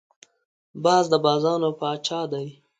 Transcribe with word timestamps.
باز 0.83 1.05
د 1.11 1.13
بازانو 1.25 1.69
پاچا 1.79 2.21
دی 2.31 2.47